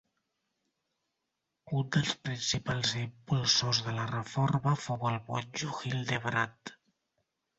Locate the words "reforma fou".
4.13-5.05